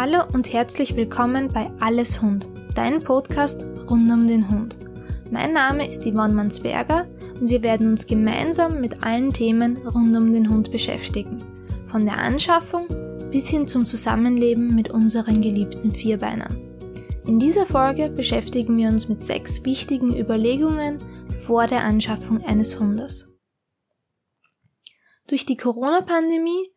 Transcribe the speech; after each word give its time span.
Hallo 0.00 0.22
und 0.32 0.52
herzlich 0.52 0.94
willkommen 0.94 1.48
bei 1.48 1.72
Alles 1.80 2.22
Hund, 2.22 2.46
dein 2.76 3.00
Podcast 3.00 3.64
rund 3.90 4.12
um 4.12 4.28
den 4.28 4.48
Hund. 4.48 4.78
Mein 5.32 5.52
Name 5.52 5.88
ist 5.88 6.04
Yvonne 6.04 6.34
Mansberger 6.34 7.08
und 7.40 7.48
wir 7.48 7.64
werden 7.64 7.88
uns 7.88 8.06
gemeinsam 8.06 8.80
mit 8.80 9.02
allen 9.02 9.32
Themen 9.32 9.76
rund 9.78 10.16
um 10.16 10.32
den 10.32 10.50
Hund 10.50 10.70
beschäftigen. 10.70 11.42
Von 11.90 12.04
der 12.04 12.16
Anschaffung 12.16 12.86
bis 13.32 13.48
hin 13.48 13.66
zum 13.66 13.86
Zusammenleben 13.86 14.72
mit 14.72 14.88
unseren 14.88 15.42
geliebten 15.42 15.90
Vierbeinern. 15.90 16.56
In 17.26 17.40
dieser 17.40 17.66
Folge 17.66 18.08
beschäftigen 18.08 18.76
wir 18.76 18.90
uns 18.90 19.08
mit 19.08 19.24
sechs 19.24 19.64
wichtigen 19.64 20.16
Überlegungen 20.16 21.00
vor 21.44 21.66
der 21.66 21.82
Anschaffung 21.82 22.44
eines 22.44 22.78
Hundes. 22.78 23.28
Durch 25.26 25.44
die 25.44 25.56
Corona-Pandemie 25.56 26.70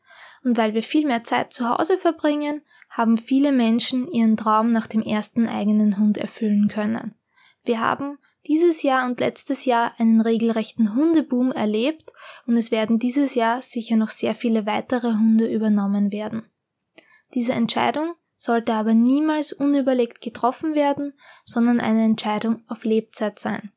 und 0.43 0.57
weil 0.57 0.73
wir 0.73 0.81
viel 0.83 1.05
mehr 1.05 1.23
Zeit 1.23 1.53
zu 1.53 1.69
Hause 1.69 1.99
verbringen, 1.99 2.63
haben 2.91 3.17
viele 3.17 3.51
Menschen 3.51 4.07
ihren 4.11 4.37
Traum 4.37 4.71
nach 4.71 4.85
dem 4.85 5.01
ersten 5.01 5.47
eigenen 5.47 5.97
Hund 5.97 6.17
erfüllen 6.17 6.67
können. 6.67 7.15
Wir 7.63 7.79
haben 7.79 8.17
dieses 8.47 8.83
Jahr 8.83 9.05
und 9.05 9.19
letztes 9.19 9.65
Jahr 9.65 9.93
einen 9.97 10.19
regelrechten 10.19 10.95
Hundeboom 10.95 11.51
erlebt 11.51 12.11
und 12.47 12.57
es 12.57 12.69
werden 12.69 12.99
dieses 12.99 13.33
Jahr 13.35 13.61
sicher 13.61 13.95
noch 13.95 14.09
sehr 14.09 14.35
viele 14.35 14.65
weitere 14.65 15.13
Hunde 15.13 15.47
übernommen 15.51 16.11
werden. 16.11 16.43
Diese 17.33 17.53
Entscheidung 17.53 18.13
sollte 18.35 18.73
aber 18.73 18.93
niemals 18.93 19.53
unüberlegt 19.53 20.19
getroffen 20.21 20.75
werden, 20.75 21.13
sondern 21.45 21.79
eine 21.79 22.03
Entscheidung 22.03 22.63
auf 22.67 22.83
Lebzeit 22.83 23.39
sein. 23.39 23.71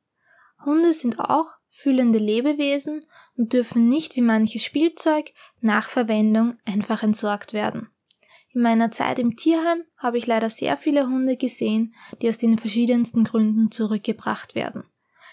Hunde 0.65 0.93
sind 0.93 1.21
auch 1.21 1.53
fühlende 1.69 2.19
Lebewesen 2.19 3.05
und 3.37 3.53
dürfen 3.53 3.89
nicht 3.89 4.17
wie 4.17 4.23
manches 4.23 4.65
Spielzeug 4.65 5.33
nach 5.61 5.89
Verwendung 5.89 6.57
einfach 6.65 7.03
entsorgt 7.03 7.53
werden. 7.53 7.91
In 8.55 8.63
meiner 8.63 8.93
Zeit 8.93 9.19
im 9.19 9.37
Tierheim 9.37 9.83
habe 9.97 10.17
ich 10.17 10.27
leider 10.27 10.49
sehr 10.49 10.77
viele 10.77 11.09
Hunde 11.09 11.37
gesehen, 11.37 11.93
die 12.23 12.29
aus 12.29 12.39
den 12.39 12.57
verschiedensten 12.57 13.25
Gründen 13.25 13.73
zurückgebracht 13.73 14.55
werden. 14.55 14.85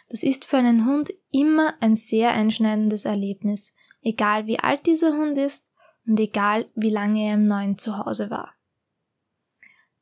Das 0.09 0.23
ist 0.23 0.46
für 0.46 0.58
einen 0.58 0.88
Hund 0.88 1.14
immer 1.31 1.76
ein 1.81 1.96
sehr 1.96 2.31
einschneidendes 2.31 3.06
Erlebnis, 3.06 3.73
egal 4.02 4.48
wie 4.48 4.59
alt 4.59 4.88
dieser 4.88 5.14
Hund 5.14 5.38
ist 5.38 5.72
und 6.08 6.20
egal 6.20 6.70
wie 6.76 6.90
lange 6.90 7.28
er 7.28 7.36
im 7.36 7.46
neuen 7.46 7.78
Zuhause 7.78 8.31
war. 8.31 8.56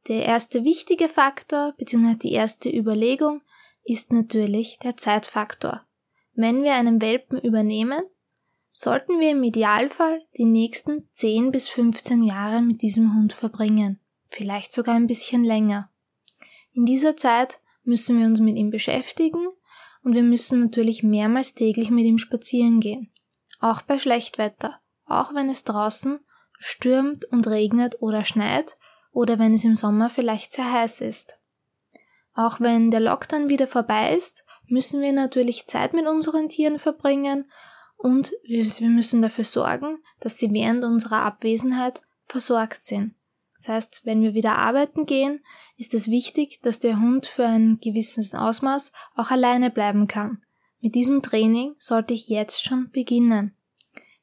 Der 0.07 0.23
erste 0.23 0.63
wichtige 0.63 1.09
Faktor 1.09 1.73
bzw. 1.77 2.15
die 2.15 2.31
erste 2.31 2.69
Überlegung 2.69 3.41
ist 3.83 4.13
natürlich 4.13 4.79
der 4.79 4.95
Zeitfaktor. 4.97 5.85
Wenn 6.33 6.63
wir 6.63 6.73
einen 6.73 7.01
Welpen 7.01 7.37
übernehmen, 7.37 8.01
sollten 8.71 9.19
wir 9.19 9.31
im 9.31 9.43
Idealfall 9.43 10.21
die 10.37 10.45
nächsten 10.45 11.09
10 11.11 11.51
bis 11.51 11.69
15 11.69 12.23
Jahre 12.23 12.61
mit 12.61 12.81
diesem 12.81 13.15
Hund 13.15 13.33
verbringen, 13.33 13.99
vielleicht 14.29 14.73
sogar 14.73 14.95
ein 14.95 15.07
bisschen 15.07 15.43
länger. 15.43 15.91
In 16.73 16.85
dieser 16.85 17.17
Zeit 17.17 17.59
müssen 17.83 18.19
wir 18.19 18.25
uns 18.25 18.39
mit 18.39 18.55
ihm 18.55 18.69
beschäftigen 18.69 19.47
und 20.03 20.13
wir 20.13 20.23
müssen 20.23 20.61
natürlich 20.61 21.03
mehrmals 21.03 21.55
täglich 21.55 21.89
mit 21.89 22.05
ihm 22.05 22.17
spazieren 22.17 22.79
gehen. 22.79 23.11
Auch 23.59 23.81
bei 23.81 23.99
Schlechtwetter, 23.99 24.79
auch 25.05 25.33
wenn 25.33 25.49
es 25.49 25.63
draußen 25.63 26.19
stürmt 26.57 27.25
und 27.25 27.47
regnet 27.47 28.01
oder 28.01 28.23
schneit 28.23 28.77
oder 29.11 29.39
wenn 29.39 29.53
es 29.53 29.63
im 29.63 29.75
Sommer 29.75 30.09
vielleicht 30.09 30.53
sehr 30.53 30.71
heiß 30.71 31.01
ist. 31.01 31.39
Auch 32.33 32.59
wenn 32.61 32.91
der 32.91 32.99
Lockdown 32.99 33.49
wieder 33.49 33.67
vorbei 33.67 34.15
ist, 34.15 34.45
müssen 34.67 35.01
wir 35.01 35.11
natürlich 35.11 35.67
Zeit 35.67 35.93
mit 35.93 36.07
unseren 36.07 36.47
Tieren 36.47 36.79
verbringen 36.79 37.49
und 37.99 38.31
wir 38.43 38.89
müssen 38.89 39.21
dafür 39.21 39.43
sorgen, 39.43 39.99
dass 40.21 40.37
sie 40.37 40.51
während 40.53 40.85
unserer 40.85 41.21
Abwesenheit 41.23 42.01
versorgt 42.25 42.81
sind. 42.81 43.13
Das 43.57 43.67
heißt, 43.67 44.05
wenn 44.05 44.21
wir 44.21 44.33
wieder 44.33 44.57
arbeiten 44.57 45.05
gehen, 45.05 45.43
ist 45.75 45.93
es 45.93 46.09
wichtig, 46.09 46.61
dass 46.61 46.79
der 46.79 47.01
Hund 47.01 47.25
für 47.25 47.45
ein 47.45 47.77
gewisses 47.81 48.33
Ausmaß 48.33 48.93
auch 49.15 49.31
alleine 49.31 49.69
bleiben 49.69 50.07
kann. 50.07 50.41
Mit 50.79 50.95
diesem 50.95 51.21
Training 51.21 51.75
sollte 51.77 52.13
ich 52.13 52.29
jetzt 52.29 52.63
schon 52.63 52.89
beginnen. 52.89 53.53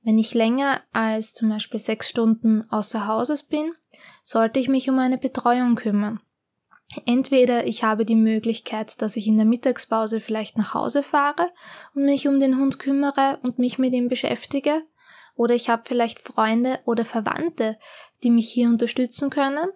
Wenn 0.03 0.17
ich 0.17 0.33
länger 0.33 0.81
als 0.93 1.35
zum 1.35 1.51
Beispiel 1.51 1.79
sechs 1.81 2.09
Stunden 2.09 2.65
außer 2.71 3.07
Hauses 3.07 3.43
bin, 3.43 3.73
sollte 4.23 4.59
ich 4.59 4.69
mich 4.69 4.89
um 4.89 4.99
eine 4.99 5.19
Betreuung 5.19 5.75
kümmern. 5.75 6.21
Entweder 7.05 7.67
ich 7.67 7.83
habe 7.83 8.05
die 8.05 8.15
Möglichkeit, 8.15 9.03
dass 9.03 9.17
ich 9.17 9.27
in 9.27 9.37
der 9.37 9.47
Mittagspause 9.47 10.21
vielleicht 10.21 10.57
nach 10.57 10.75
Hause 10.75 11.03
fahre 11.03 11.53
und 11.95 12.05
mich 12.05 12.29
um 12.29 12.39
den 12.39 12.59
Hund 12.59 12.79
kümmere 12.79 13.39
und 13.43 13.59
mich 13.59 13.79
mit 13.79 13.93
ihm 13.93 14.09
beschäftige, 14.09 14.83
oder 15.35 15.55
ich 15.55 15.69
habe 15.69 15.83
vielleicht 15.85 16.23
Freunde 16.23 16.81
oder 16.87 17.05
Verwandte, 17.05 17.79
die 18.23 18.31
mich 18.31 18.51
hier 18.51 18.69
unterstützen 18.69 19.29
können. 19.29 19.69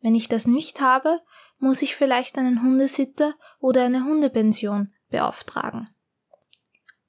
Wenn 0.00 0.14
ich 0.14 0.28
das 0.28 0.46
nicht 0.46 0.80
habe, 0.80 1.20
muss 1.58 1.82
ich 1.82 1.96
vielleicht 1.96 2.38
einen 2.38 2.62
Hundesitter 2.62 3.34
oder 3.58 3.84
eine 3.84 4.04
Hundepension 4.04 4.92
beauftragen. 5.10 5.88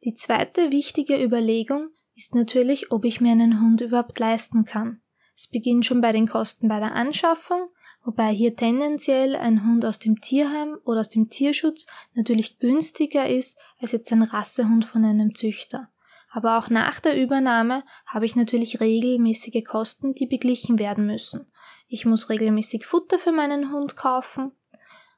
Die 0.03 0.15
zweite 0.15 0.71
wichtige 0.71 1.23
Überlegung 1.23 1.89
ist 2.15 2.33
natürlich, 2.33 2.91
ob 2.91 3.05
ich 3.05 3.21
mir 3.21 3.31
einen 3.31 3.61
Hund 3.61 3.81
überhaupt 3.81 4.17
leisten 4.17 4.65
kann. 4.65 5.01
Es 5.35 5.47
beginnt 5.47 5.85
schon 5.85 6.01
bei 6.01 6.11
den 6.11 6.27
Kosten 6.27 6.67
bei 6.67 6.79
der 6.79 6.95
Anschaffung 6.95 7.69
wobei 8.03 8.31
hier 8.31 8.55
tendenziell 8.55 9.35
ein 9.35 9.65
Hund 9.65 9.85
aus 9.85 9.99
dem 9.99 10.21
Tierheim 10.21 10.77
oder 10.85 11.01
aus 11.01 11.09
dem 11.09 11.29
Tierschutz 11.29 11.87
natürlich 12.15 12.59
günstiger 12.59 13.29
ist 13.29 13.57
als 13.79 13.91
jetzt 13.91 14.11
ein 14.11 14.23
Rassehund 14.23 14.85
von 14.85 15.05
einem 15.05 15.35
Züchter. 15.35 15.89
Aber 16.31 16.57
auch 16.57 16.69
nach 16.69 16.99
der 16.99 17.21
Übernahme 17.21 17.83
habe 18.05 18.25
ich 18.25 18.35
natürlich 18.35 18.79
regelmäßige 18.79 19.63
Kosten, 19.65 20.15
die 20.15 20.27
beglichen 20.27 20.79
werden 20.79 21.05
müssen. 21.05 21.45
Ich 21.89 22.05
muss 22.05 22.29
regelmäßig 22.29 22.85
Futter 22.85 23.19
für 23.19 23.33
meinen 23.33 23.73
Hund 23.73 23.97
kaufen. 23.97 24.53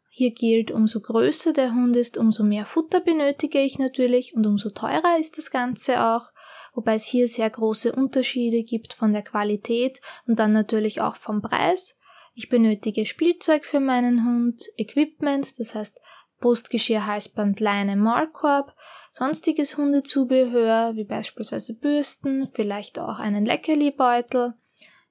Hier 0.09 0.31
gilt, 0.31 0.71
umso 0.71 1.01
größer 1.01 1.53
der 1.53 1.73
Hund 1.73 1.95
ist, 1.95 2.17
umso 2.17 2.43
mehr 2.43 2.65
Futter 2.65 2.99
benötige 2.99 3.59
ich 3.59 3.79
natürlich 3.79 4.35
und 4.35 4.45
umso 4.45 4.69
teurer 4.71 5.17
ist 5.19 5.37
das 5.37 5.49
Ganze 5.51 6.03
auch, 6.03 6.31
wobei 6.73 6.95
es 6.95 7.05
hier 7.05 7.27
sehr 7.27 7.49
große 7.49 7.91
Unterschiede 7.91 8.63
gibt 8.63 8.93
von 8.93 9.13
der 9.13 9.23
Qualität 9.23 10.01
und 10.27 10.37
dann 10.37 10.51
natürlich 10.51 11.01
auch 11.01 11.15
vom 11.15 11.41
Preis. 11.41 11.99
Ich 12.35 12.49
benötige 12.49 13.05
Spielzeug 13.05 13.65
für 13.65 13.79
meinen 13.79 14.25
Hund, 14.25 14.63
Equipment, 14.77 15.59
das 15.59 15.75
heißt 15.75 16.01
Brustgeschirr, 16.39 17.05
Halsband, 17.05 17.59
Leine, 17.59 17.95
Maulkorb, 17.95 18.75
sonstiges 19.11 19.77
Hundezubehör, 19.77 20.95
wie 20.95 21.03
beispielsweise 21.03 21.75
Bürsten, 21.75 22.47
vielleicht 22.47 22.97
auch 22.97 23.19
einen 23.19 23.45
Leckerlibeutel. 23.45 24.55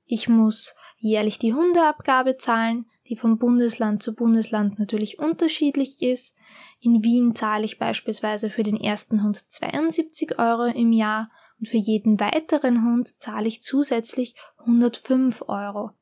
Ich 0.04 0.28
muss 0.28 0.74
jährlich 0.98 1.38
die 1.38 1.54
Hundeabgabe 1.54 2.38
zahlen, 2.38 2.86
die 3.08 3.16
vom 3.16 3.38
Bundesland 3.38 4.02
zu 4.02 4.14
Bundesland 4.14 4.78
natürlich 4.78 5.20
unterschiedlich 5.20 6.02
ist. 6.02 6.34
In 6.80 7.04
Wien 7.04 7.34
zahle 7.34 7.64
ich 7.64 7.78
beispielsweise 7.78 8.50
für 8.50 8.62
den 8.62 8.76
ersten 8.76 9.22
Hund 9.22 9.36
72 9.36 10.38
Euro 10.38 10.64
im 10.64 10.92
Jahr 10.92 11.30
und 11.58 11.68
für 11.68 11.78
jeden 11.78 12.18
weiteren 12.18 12.84
Hund 12.84 13.22
zahle 13.22 13.48
ich 13.48 13.62
zusätzlich 13.62 14.34
105 14.58 15.44
Euro. 15.48 15.92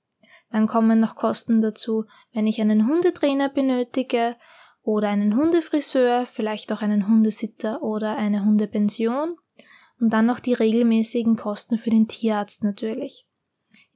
Dann 0.50 0.66
kommen 0.66 1.00
noch 1.00 1.16
Kosten 1.16 1.60
dazu, 1.60 2.04
wenn 2.32 2.46
ich 2.46 2.60
einen 2.60 2.86
Hundetrainer 2.86 3.48
benötige 3.48 4.36
oder 4.82 5.08
einen 5.08 5.36
Hundefriseur, 5.36 6.26
vielleicht 6.32 6.72
auch 6.72 6.82
einen 6.82 7.06
Hundesitter 7.06 7.82
oder 7.82 8.16
eine 8.16 8.44
Hundepension. 8.44 9.36
Und 10.00 10.12
dann 10.12 10.26
noch 10.26 10.40
die 10.40 10.54
regelmäßigen 10.54 11.36
Kosten 11.36 11.78
für 11.78 11.90
den 11.90 12.08
Tierarzt 12.08 12.64
natürlich. 12.64 13.26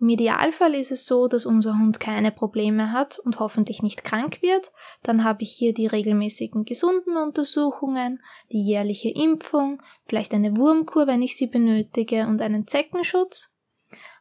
Im 0.00 0.08
Idealfall 0.08 0.74
ist 0.74 0.92
es 0.92 1.06
so, 1.06 1.28
dass 1.28 1.46
unser 1.46 1.78
Hund 1.78 1.98
keine 1.98 2.30
Probleme 2.30 2.92
hat 2.92 3.18
und 3.18 3.40
hoffentlich 3.40 3.82
nicht 3.82 4.04
krank 4.04 4.42
wird. 4.42 4.72
Dann 5.02 5.24
habe 5.24 5.42
ich 5.42 5.52
hier 5.52 5.72
die 5.72 5.86
regelmäßigen 5.86 6.64
gesunden 6.64 7.16
Untersuchungen, 7.16 8.20
die 8.52 8.62
jährliche 8.62 9.10
Impfung, 9.10 9.80
vielleicht 10.06 10.34
eine 10.34 10.56
Wurmkur, 10.56 11.06
wenn 11.06 11.22
ich 11.22 11.36
sie 11.36 11.46
benötige 11.46 12.26
und 12.26 12.42
einen 12.42 12.66
Zeckenschutz. 12.66 13.53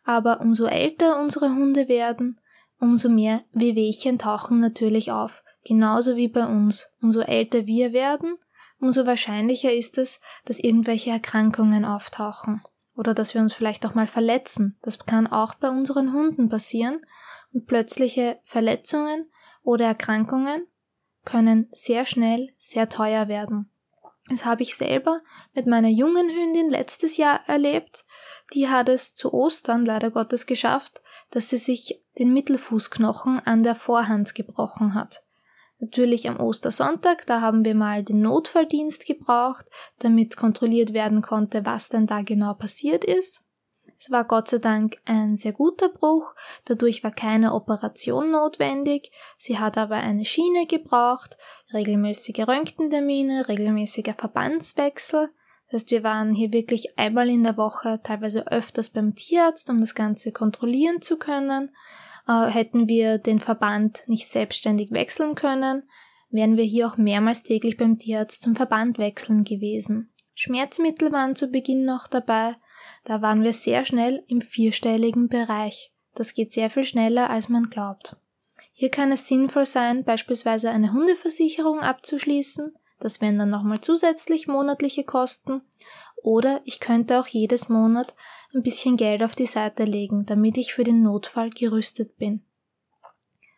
Aber 0.03 0.41
umso 0.41 0.65
älter 0.65 1.19
unsere 1.19 1.49
Hunde 1.49 1.87
werden, 1.87 2.39
umso 2.79 3.09
mehr 3.09 3.43
Wehwehchen 3.53 4.19
tauchen 4.19 4.59
natürlich 4.59 5.11
auf, 5.11 5.43
genauso 5.63 6.15
wie 6.15 6.27
bei 6.27 6.45
uns. 6.45 6.91
Umso 7.01 7.21
älter 7.21 7.65
wir 7.65 7.93
werden, 7.93 8.35
umso 8.79 9.05
wahrscheinlicher 9.05 9.71
ist 9.71 9.97
es, 9.97 10.19
dass 10.45 10.59
irgendwelche 10.59 11.11
Erkrankungen 11.11 11.85
auftauchen 11.85 12.61
oder 12.95 13.13
dass 13.13 13.33
wir 13.33 13.41
uns 13.41 13.53
vielleicht 13.53 13.85
auch 13.85 13.95
mal 13.95 14.07
verletzen. 14.07 14.77
Das 14.81 14.99
kann 15.05 15.27
auch 15.27 15.55
bei 15.55 15.69
unseren 15.69 16.13
Hunden 16.13 16.49
passieren 16.49 17.05
und 17.53 17.65
plötzliche 17.65 18.39
Verletzungen 18.43 19.31
oder 19.63 19.85
Erkrankungen 19.85 20.67
können 21.25 21.69
sehr 21.71 22.05
schnell 22.05 22.53
sehr 22.57 22.89
teuer 22.89 23.27
werden. 23.27 23.69
Das 24.33 24.45
habe 24.45 24.63
ich 24.63 24.75
selber 24.75 25.21
mit 25.53 25.67
meiner 25.67 25.89
jungen 25.89 26.27
Hündin 26.27 26.67
letztes 26.67 27.17
Jahr 27.17 27.41
erlebt. 27.45 28.03
Die 28.55 28.67
hat 28.67 28.89
es 28.89 29.13
zu 29.13 29.31
Ostern 29.31 29.85
leider 29.85 30.09
Gottes 30.09 30.47
geschafft, 30.47 31.03
dass 31.29 31.49
sie 31.49 31.57
sich 31.57 32.01
den 32.17 32.33
Mittelfußknochen 32.33 33.39
an 33.41 33.61
der 33.61 33.75
Vorhand 33.75 34.33
gebrochen 34.33 34.95
hat. 34.95 35.23
Natürlich 35.77 36.27
am 36.27 36.39
Ostersonntag, 36.39 37.27
da 37.27 37.41
haben 37.41 37.63
wir 37.63 37.75
mal 37.75 38.03
den 38.03 38.21
Notfalldienst 38.21 39.05
gebraucht, 39.05 39.69
damit 39.99 40.35
kontrolliert 40.35 40.93
werden 40.93 41.21
konnte, 41.21 41.63
was 41.67 41.89
denn 41.89 42.07
da 42.07 42.23
genau 42.23 42.55
passiert 42.55 43.05
ist. 43.05 43.42
Es 44.03 44.11
war 44.11 44.25
Gott 44.25 44.49
sei 44.49 44.57
Dank 44.57 44.97
ein 45.05 45.37
sehr 45.37 45.53
guter 45.53 45.87
Bruch, 45.87 46.35
dadurch 46.65 47.05
war 47.05 47.11
keine 47.11 47.53
Operation 47.53 48.31
notwendig, 48.31 49.13
sie 49.37 49.59
hat 49.59 49.77
aber 49.77 49.95
eine 49.95 50.25
Schiene 50.25 50.67
gebraucht, 50.67 51.37
regelmäßige 51.73 52.45
Röntgentermine, 52.45 53.47
regelmäßiger 53.47 54.13
Verbandswechsel, 54.13 55.29
das 55.67 55.83
heißt, 55.83 55.91
wir 55.91 56.03
waren 56.03 56.33
hier 56.33 56.51
wirklich 56.51 56.99
einmal 56.99 57.29
in 57.29 57.43
der 57.43 57.55
Woche, 57.55 58.01
teilweise 58.03 58.45
öfters 58.47 58.89
beim 58.89 59.15
Tierarzt, 59.15 59.69
um 59.69 59.79
das 59.79 59.95
Ganze 59.95 60.33
kontrollieren 60.33 61.01
zu 61.01 61.17
können. 61.17 61.73
Äh, 62.27 62.47
hätten 62.47 62.89
wir 62.89 63.19
den 63.19 63.39
Verband 63.39 64.03
nicht 64.07 64.29
selbstständig 64.29 64.91
wechseln 64.91 65.35
können, 65.35 65.83
wären 66.29 66.57
wir 66.57 66.65
hier 66.65 66.89
auch 66.89 66.97
mehrmals 66.97 67.43
täglich 67.43 67.77
beim 67.77 67.97
Tierarzt 67.97 68.41
zum 68.41 68.55
Verband 68.55 68.97
wechseln 68.97 69.45
gewesen. 69.45 70.12
Schmerzmittel 70.35 71.11
waren 71.11 71.35
zu 71.35 71.47
Beginn 71.47 71.85
noch 71.85 72.07
dabei, 72.07 72.55
da 73.05 73.21
waren 73.21 73.43
wir 73.43 73.53
sehr 73.53 73.85
schnell 73.85 74.23
im 74.27 74.41
vierstelligen 74.41 75.27
Bereich. 75.27 75.91
Das 76.15 76.33
geht 76.33 76.53
sehr 76.53 76.69
viel 76.69 76.83
schneller, 76.83 77.29
als 77.29 77.49
man 77.49 77.69
glaubt. 77.69 78.15
Hier 78.71 78.89
kann 78.89 79.11
es 79.11 79.27
sinnvoll 79.27 79.65
sein, 79.65 80.03
beispielsweise 80.03 80.69
eine 80.69 80.93
Hundeversicherung 80.93 81.79
abzuschließen, 81.79 82.75
das 83.03 83.19
wären 83.19 83.37
dann 83.37 83.49
nochmal 83.49 83.81
zusätzlich 83.81 84.47
monatliche 84.47 85.03
Kosten. 85.03 85.61
Oder 86.23 86.61
ich 86.63 86.79
könnte 86.79 87.19
auch 87.19 87.27
jedes 87.27 87.67
Monat 87.67 88.15
ein 88.55 88.63
bisschen 88.63 88.95
Geld 88.95 89.21
auf 89.21 89.35
die 89.35 89.45
Seite 89.45 89.83
legen, 89.83 90.25
damit 90.25 90.57
ich 90.57 90.73
für 90.73 90.85
den 90.85 91.03
Notfall 91.03 91.49
gerüstet 91.49 92.17
bin. 92.17 92.45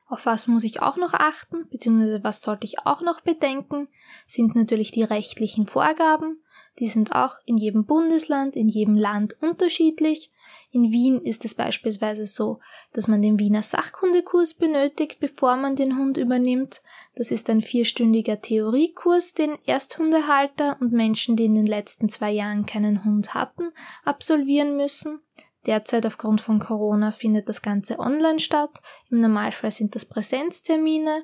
Auf 0.07 0.25
was 0.25 0.48
muss 0.48 0.63
ich 0.63 0.81
auch 0.81 0.98
noch 0.98 1.13
achten, 1.13 1.68
beziehungsweise 1.69 2.24
was 2.24 2.42
sollte 2.42 2.66
ich 2.66 2.80
auch 2.88 3.01
noch 3.01 3.22
bedenken, 3.22 3.88
sind 4.25 4.56
natürlich 4.56 4.92
die 4.92 5.04
rechtlichen 5.04 5.68
Vorgaben. 5.68 6.42
Die 6.80 6.88
sind 6.88 7.13
auch 7.13 7.36
in 7.45 7.57
jedem 7.57 7.86
Bundesland, 7.86 8.56
in 8.56 8.68
jedem 8.68 8.98
Land 8.98 9.36
unterschiedlich 9.42 10.31
in 10.72 10.92
Wien 10.92 11.22
ist 11.22 11.45
es 11.45 11.54
beispielsweise 11.54 12.25
so, 12.25 12.60
dass 12.92 13.07
man 13.07 13.22
den 13.22 13.39
Wiener 13.39 13.63
Sachkundekurs 13.63 14.56
benötigt, 14.56 15.19
bevor 15.19 15.56
man 15.56 15.75
den 15.75 15.98
Hund 15.98 16.18
übernimmt. 16.18 16.81
Das 17.16 17.31
ist 17.31 17.50
ein 17.50 17.62
vierstündiger 17.62 18.42
Theoriekurs, 18.42 19.33
den 19.33 19.57
Ersthundehalter 19.66 20.77
und 20.81 20.92
Menschen, 20.92 21.36
die 21.36 21.45
in 21.45 21.56
den 21.56 21.66
letzten 21.66 22.10
zwei 22.10 22.31
Jahren 22.31 22.66
keinen 22.66 23.06
Hund 23.06 23.33
hatten, 23.33 23.72
absolvieren 24.04 24.75
müssen. 24.75 25.22
Derzeit 25.66 26.06
aufgrund 26.06 26.42
von 26.42 26.60
Corona 26.60 27.12
findet 27.12 27.50
das 27.50 27.62
Ganze 27.62 27.98
online 27.98 28.39
statt. 28.39 28.81
Im 29.10 29.22
Normalfall 29.22 29.72
sind 29.72 29.95
das 29.95 30.06
Präsenztermine. 30.06 31.24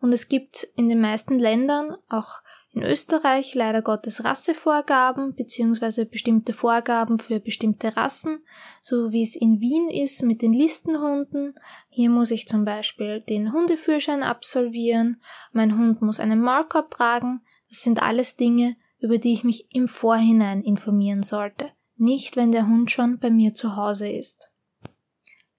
Und 0.00 0.12
es 0.12 0.28
gibt 0.28 0.68
in 0.76 0.88
den 0.88 1.00
meisten 1.00 1.38
Ländern 1.38 1.96
auch 2.08 2.42
in 2.74 2.82
Österreich 2.82 3.54
leider 3.54 3.82
Gottes 3.82 4.24
Rassevorgaben 4.24 5.34
bzw. 5.34 6.04
bestimmte 6.04 6.52
Vorgaben 6.52 7.18
für 7.18 7.38
bestimmte 7.38 7.96
Rassen, 7.96 8.40
so 8.82 9.12
wie 9.12 9.22
es 9.22 9.36
in 9.36 9.60
Wien 9.60 9.88
ist 9.88 10.22
mit 10.22 10.42
den 10.42 10.52
Listenhunden. 10.52 11.54
Hier 11.88 12.10
muss 12.10 12.32
ich 12.32 12.48
zum 12.48 12.64
Beispiel 12.64 13.20
den 13.20 13.52
Hundeführerschein 13.52 14.24
absolvieren, 14.24 15.22
mein 15.52 15.78
Hund 15.78 16.02
muss 16.02 16.18
einen 16.18 16.40
Markup 16.40 16.90
tragen. 16.90 17.42
Das 17.68 17.82
sind 17.82 18.02
alles 18.02 18.36
Dinge, 18.36 18.76
über 18.98 19.18
die 19.18 19.32
ich 19.32 19.44
mich 19.44 19.68
im 19.70 19.86
Vorhinein 19.86 20.62
informieren 20.62 21.22
sollte, 21.22 21.70
nicht 21.96 22.36
wenn 22.36 22.50
der 22.50 22.66
Hund 22.66 22.90
schon 22.90 23.18
bei 23.18 23.30
mir 23.30 23.54
zu 23.54 23.76
Hause 23.76 24.10
ist. 24.10 24.50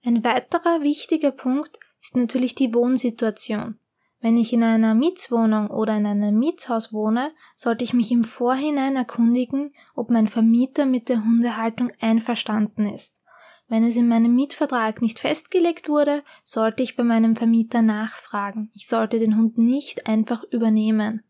Ein 0.04 0.22
weiterer 0.22 0.82
wichtiger 0.82 1.32
Punkt 1.32 1.78
ist 2.00 2.14
natürlich 2.14 2.54
die 2.54 2.74
Wohnsituation. 2.74 3.78
Wenn 4.26 4.38
ich 4.38 4.52
in 4.52 4.64
einer 4.64 4.96
Mietswohnung 4.96 5.68
oder 5.68 5.96
in 5.96 6.04
einem 6.04 6.36
Mietshaus 6.36 6.92
wohne, 6.92 7.30
sollte 7.54 7.84
ich 7.84 7.94
mich 7.94 8.10
im 8.10 8.24
Vorhinein 8.24 8.96
erkundigen, 8.96 9.72
ob 9.94 10.10
mein 10.10 10.26
Vermieter 10.26 10.84
mit 10.84 11.08
der 11.08 11.24
Hundehaltung 11.24 11.92
einverstanden 12.00 12.86
ist. 12.86 13.22
Wenn 13.68 13.84
es 13.84 13.94
in 13.94 14.08
meinem 14.08 14.34
Mietvertrag 14.34 15.00
nicht 15.00 15.20
festgelegt 15.20 15.88
wurde, 15.88 16.24
sollte 16.42 16.82
ich 16.82 16.96
bei 16.96 17.04
meinem 17.04 17.36
Vermieter 17.36 17.82
nachfragen. 17.82 18.68
Ich 18.74 18.88
sollte 18.88 19.20
den 19.20 19.36
Hund 19.36 19.58
nicht 19.58 20.08
einfach 20.08 20.42
übernehmen. 20.50 21.22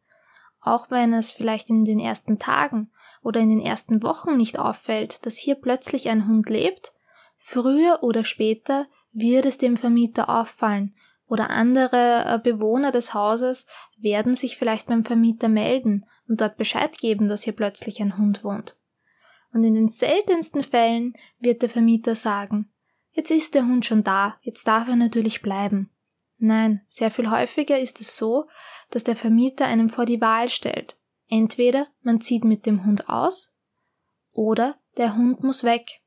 Auch 0.63 0.91
wenn 0.91 1.13
es 1.13 1.33
vielleicht 1.33 1.69
in 1.69 1.85
den 1.85 2.01
ersten 2.01 2.39
Tagen 2.39 2.91
oder 3.23 3.41
in 3.41 3.51
den 3.51 3.61
ersten 3.61 4.03
Wochen 4.03 4.39
nicht 4.39 4.59
auffällt, 4.59 5.27
dass 5.27 5.37
hier 5.37 5.57
plötzlich 5.57 6.09
ein 6.09 6.27
Hund 6.27 6.49
lebt, 6.49 6.95
früher 7.37 7.99
oder 8.01 8.25
später 8.25 8.87
wird 9.13 9.45
es 9.45 9.59
dem 9.59 9.77
Vermieter 9.77 10.31
auffallen 10.31 10.95
oder 11.29 11.51
andere 11.51 12.25
äh, 12.25 12.39
Bewohner 12.39 12.91
des 12.91 13.15
Hauses 13.15 13.67
werden 13.99 14.35
sich 14.35 14.57
vielleicht 14.57 14.87
beim 14.87 15.05
Vermieter 15.05 15.49
melden 15.49 16.07
und 16.29 16.41
dort 16.41 16.57
Bescheid 16.57 16.97
geben, 16.99 17.29
dass 17.29 17.45
hier 17.45 17.55
plötzlich 17.55 18.01
ein 18.01 18.19
Hund 18.19 18.45
wohnt. 18.45 18.77
Und 19.53 19.65
in 19.65 19.75
den 19.75 19.89
seltensten 19.89 20.63
Fällen 20.63 21.15
wird 21.39 21.63
der 21.63 21.71
Vermieter 21.71 22.15
sagen, 22.15 22.71
jetzt 23.13 23.31
ist 23.31 23.55
der 23.55 23.67
Hund 23.67 23.87
schon 23.87 24.05
da, 24.05 24.37
jetzt 24.43 24.69
darf 24.69 24.89
er 24.89 24.97
natürlich 24.97 25.43
bleiben. 25.43 25.91
Nein, 26.39 26.83
sehr 26.89 27.11
viel 27.11 27.31
häufiger 27.31 27.79
ist 27.79 28.01
es 28.01 28.17
so, 28.17 28.47
dass 28.91 29.05
der 29.05 29.17
Vermieter 29.17 29.67
einem 29.67 29.89
vor 29.89 30.05
die 30.05 30.21
Wahl 30.21 30.49
stellt. 30.51 30.99
Entweder 31.29 31.89
man 32.03 32.21
zieht 32.21 32.45
mit 32.45 32.67
dem 32.67 32.85
Hund 32.85 33.09
aus 33.09 33.55
oder 34.33 34.77
der 34.97 35.17
Hund 35.17 35.43
muss 35.43 35.65
weg. 35.65 36.03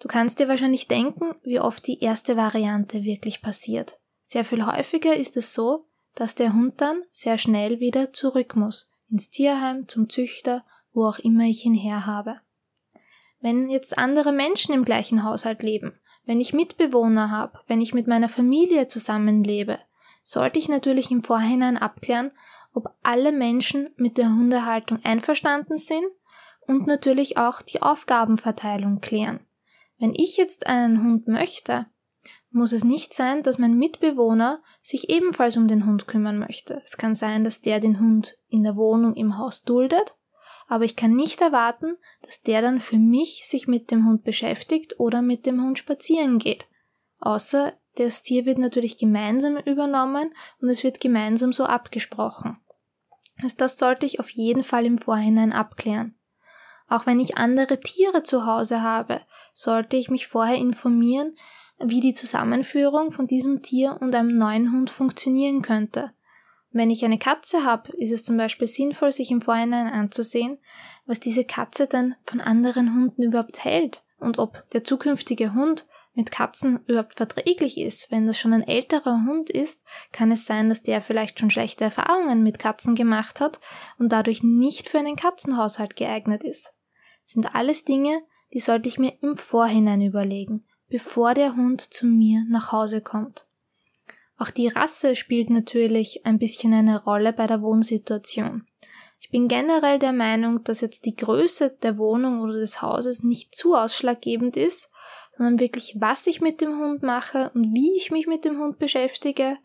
Du 0.00 0.08
kannst 0.08 0.38
dir 0.38 0.48
wahrscheinlich 0.48 0.86
denken, 0.86 1.34
wie 1.42 1.60
oft 1.60 1.86
die 1.86 2.00
erste 2.00 2.36
Variante 2.36 3.02
wirklich 3.02 3.42
passiert. 3.42 3.98
Sehr 4.22 4.44
viel 4.44 4.64
häufiger 4.64 5.16
ist 5.16 5.36
es 5.36 5.52
so, 5.52 5.86
dass 6.14 6.34
der 6.34 6.52
Hund 6.52 6.80
dann 6.80 7.02
sehr 7.10 7.38
schnell 7.38 7.80
wieder 7.80 8.12
zurück 8.12 8.56
muss, 8.56 8.88
ins 9.10 9.30
Tierheim, 9.30 9.88
zum 9.88 10.08
Züchter, 10.08 10.64
wo 10.92 11.06
auch 11.06 11.18
immer 11.18 11.44
ich 11.44 11.64
ihn 11.64 11.74
herhabe. 11.74 12.40
Wenn 13.40 13.70
jetzt 13.70 13.98
andere 13.98 14.32
Menschen 14.32 14.74
im 14.74 14.84
gleichen 14.84 15.24
Haushalt 15.24 15.62
leben, 15.62 15.98
wenn 16.24 16.40
ich 16.40 16.52
Mitbewohner 16.52 17.30
habe, 17.30 17.60
wenn 17.66 17.80
ich 17.80 17.94
mit 17.94 18.06
meiner 18.06 18.28
Familie 18.28 18.88
zusammenlebe, 18.88 19.78
sollte 20.22 20.58
ich 20.58 20.68
natürlich 20.68 21.10
im 21.10 21.22
Vorhinein 21.22 21.78
abklären, 21.78 22.32
ob 22.74 22.94
alle 23.02 23.32
Menschen 23.32 23.90
mit 23.96 24.18
der 24.18 24.28
Hundehaltung 24.28 25.00
einverstanden 25.04 25.78
sind 25.78 26.04
und 26.66 26.86
natürlich 26.86 27.38
auch 27.38 27.62
die 27.62 27.80
Aufgabenverteilung 27.80 29.00
klären. 29.00 29.40
Wenn 29.98 30.14
ich 30.14 30.36
jetzt 30.36 30.66
einen 30.66 31.02
Hund 31.02 31.28
möchte, 31.28 31.86
muss 32.50 32.72
es 32.72 32.84
nicht 32.84 33.14
sein, 33.14 33.42
dass 33.42 33.58
mein 33.58 33.76
Mitbewohner 33.76 34.62
sich 34.80 35.10
ebenfalls 35.10 35.56
um 35.56 35.68
den 35.68 35.86
Hund 35.86 36.06
kümmern 36.06 36.38
möchte. 36.38 36.80
Es 36.84 36.96
kann 36.96 37.14
sein, 37.14 37.44
dass 37.44 37.60
der 37.60 37.80
den 37.80 38.00
Hund 38.00 38.38
in 38.48 38.62
der 38.62 38.76
Wohnung 38.76 39.14
im 39.14 39.38
Haus 39.38 39.62
duldet, 39.64 40.16
aber 40.66 40.84
ich 40.84 40.96
kann 40.96 41.14
nicht 41.14 41.40
erwarten, 41.40 41.96
dass 42.22 42.42
der 42.42 42.62
dann 42.62 42.80
für 42.80 42.98
mich 42.98 43.46
sich 43.48 43.68
mit 43.68 43.90
dem 43.90 44.06
Hund 44.06 44.22
beschäftigt 44.22 44.98
oder 44.98 45.22
mit 45.22 45.46
dem 45.46 45.62
Hund 45.62 45.78
spazieren 45.78 46.38
geht. 46.38 46.68
Außer 47.20 47.72
das 47.96 48.22
Tier 48.22 48.46
wird 48.46 48.58
natürlich 48.58 48.96
gemeinsam 48.96 49.56
übernommen 49.56 50.30
und 50.60 50.68
es 50.68 50.84
wird 50.84 51.00
gemeinsam 51.00 51.52
so 51.52 51.64
abgesprochen. 51.64 52.58
Also 53.42 53.56
das 53.56 53.78
sollte 53.78 54.06
ich 54.06 54.20
auf 54.20 54.30
jeden 54.30 54.62
Fall 54.62 54.84
im 54.84 54.98
Vorhinein 54.98 55.52
abklären. 55.52 56.17
Auch 56.88 57.04
wenn 57.04 57.20
ich 57.20 57.36
andere 57.36 57.80
Tiere 57.80 58.22
zu 58.22 58.46
Hause 58.46 58.82
habe, 58.82 59.20
sollte 59.52 59.96
ich 59.96 60.10
mich 60.10 60.26
vorher 60.26 60.56
informieren, 60.56 61.36
wie 61.78 62.00
die 62.00 62.14
Zusammenführung 62.14 63.12
von 63.12 63.26
diesem 63.26 63.62
Tier 63.62 63.98
und 64.00 64.14
einem 64.14 64.36
neuen 64.36 64.72
Hund 64.72 64.90
funktionieren 64.90 65.62
könnte. 65.62 66.12
Wenn 66.70 66.90
ich 66.90 67.04
eine 67.04 67.18
Katze 67.18 67.64
habe, 67.64 67.92
ist 67.92 68.12
es 68.12 68.24
zum 68.24 68.36
Beispiel 68.36 68.66
sinnvoll, 68.66 69.12
sich 69.12 69.30
im 69.30 69.40
Vorhinein 69.40 69.86
anzusehen, 69.86 70.58
was 71.06 71.20
diese 71.20 71.44
Katze 71.44 71.86
dann 71.86 72.14
von 72.24 72.40
anderen 72.40 72.94
Hunden 72.94 73.22
überhaupt 73.22 73.64
hält 73.64 74.02
und 74.18 74.38
ob 74.38 74.68
der 74.70 74.84
zukünftige 74.84 75.54
Hund 75.54 75.86
mit 76.14 76.30
Katzen 76.32 76.80
überhaupt 76.86 77.14
verträglich 77.14 77.78
ist. 77.78 78.10
Wenn 78.10 78.26
das 78.26 78.38
schon 78.38 78.52
ein 78.52 78.66
älterer 78.66 79.24
Hund 79.26 79.50
ist, 79.50 79.82
kann 80.12 80.32
es 80.32 80.46
sein, 80.46 80.68
dass 80.68 80.82
der 80.82 81.00
vielleicht 81.00 81.38
schon 81.38 81.50
schlechte 81.50 81.84
Erfahrungen 81.84 82.42
mit 82.42 82.58
Katzen 82.58 82.94
gemacht 82.94 83.40
hat 83.40 83.60
und 83.98 84.10
dadurch 84.10 84.42
nicht 84.42 84.88
für 84.88 84.98
einen 84.98 85.16
Katzenhaushalt 85.16 85.94
geeignet 85.94 86.42
ist 86.42 86.74
sind 87.28 87.54
alles 87.54 87.84
Dinge, 87.84 88.22
die 88.54 88.60
sollte 88.60 88.88
ich 88.88 88.98
mir 88.98 89.12
im 89.20 89.36
Vorhinein 89.36 90.00
überlegen, 90.00 90.64
bevor 90.88 91.34
der 91.34 91.56
Hund 91.56 91.82
zu 91.92 92.06
mir 92.06 92.44
nach 92.48 92.72
Hause 92.72 93.02
kommt. 93.02 93.46
Auch 94.38 94.50
die 94.50 94.68
Rasse 94.68 95.14
spielt 95.14 95.50
natürlich 95.50 96.24
ein 96.24 96.38
bisschen 96.38 96.72
eine 96.72 97.02
Rolle 97.02 97.32
bei 97.32 97.46
der 97.46 97.60
Wohnsituation. 97.60 98.66
Ich 99.20 99.30
bin 99.30 99.48
generell 99.48 99.98
der 99.98 100.12
Meinung, 100.12 100.64
dass 100.64 100.80
jetzt 100.80 101.04
die 101.04 101.16
Größe 101.16 101.76
der 101.82 101.98
Wohnung 101.98 102.40
oder 102.40 102.54
des 102.54 102.80
Hauses 102.80 103.22
nicht 103.22 103.54
zu 103.54 103.74
ausschlaggebend 103.74 104.56
ist, 104.56 104.88
sondern 105.36 105.60
wirklich, 105.60 105.96
was 105.98 106.26
ich 106.26 106.40
mit 106.40 106.60
dem 106.60 106.78
Hund 106.78 107.02
mache 107.02 107.50
und 107.54 107.74
wie 107.74 107.94
ich 107.96 108.10
mich 108.10 108.26
mit 108.26 108.44
dem 108.44 108.58
Hund 108.58 108.78
beschäftige. 108.78 109.58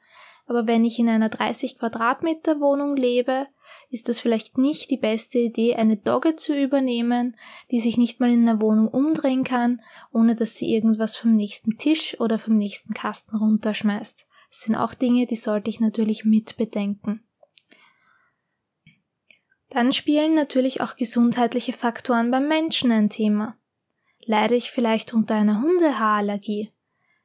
Aber 0.48 0.67
wenn 0.67 0.84
ich 0.84 1.00
in 1.00 1.08
einer 1.08 1.29
30 1.29 1.79
Quadratmeter 1.79 2.60
Wohnung 2.60 2.98
lebe, 2.98 3.48
ist 3.93 4.09
das 4.09 4.19
vielleicht 4.19 4.57
nicht 4.57 4.89
die 4.89 4.97
beste 4.97 5.38
Idee, 5.38 5.75
eine 5.75 5.97
Dogge 5.97 6.35
zu 6.35 6.59
übernehmen, 6.59 7.38
die 7.69 7.79
sich 7.79 7.95
nicht 7.95 8.19
mal 8.19 8.31
in 8.31 8.47
einer 8.47 8.59
Wohnung 8.59 8.88
umdrehen 8.88 9.43
kann, 9.43 9.81
ohne 10.12 10.35
dass 10.35 10.55
sie 10.55 10.73
irgendwas 10.73 11.15
vom 11.15 11.35
nächsten 11.35 11.77
Tisch 11.77 12.19
oder 12.19 12.39
vom 12.39 12.57
nächsten 12.57 12.95
Kasten 12.95 13.38
runterschmeißt. 13.38 14.27
Das 14.50 14.62
sind 14.62 14.75
auch 14.75 14.95
Dinge, 14.95 15.27
die 15.27 15.35
sollte 15.35 15.69
ich 15.69 15.79
natürlich 15.79 16.25
mit 16.25 16.57
bedenken. 16.57 17.23
Dann 19.69 19.91
spielen 19.91 20.33
natürlich 20.33 20.81
auch 20.81 20.95
gesundheitliche 20.95 21.73
Faktoren 21.73 22.31
beim 22.31 22.47
Menschen 22.47 22.91
ein 22.91 23.09
Thema. 23.09 23.57
leide 24.25 24.55
ich 24.55 24.71
vielleicht 24.71 25.13
unter 25.13 25.35
einer 25.35 25.62
Hundehaarallergie, 25.62 26.71